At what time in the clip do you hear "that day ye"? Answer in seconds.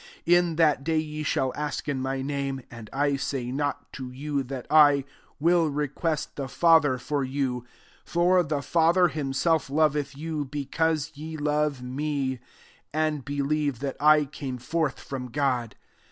0.55-1.21